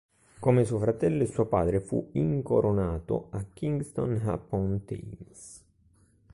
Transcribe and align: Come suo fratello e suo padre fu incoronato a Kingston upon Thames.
Come 0.39 0.65
suo 0.65 0.79
fratello 0.79 1.21
e 1.21 1.27
suo 1.27 1.45
padre 1.45 1.79
fu 1.79 2.09
incoronato 2.13 3.27
a 3.33 3.45
Kingston 3.53 4.19
upon 4.25 4.83
Thames. 4.83 5.63